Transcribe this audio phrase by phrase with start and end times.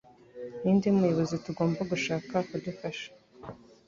[0.61, 3.07] Ninde Muyobozi tugomba gushaka akadufasha